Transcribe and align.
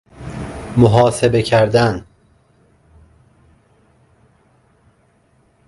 محاسبه 0.77 1.41
کردن 1.41 2.05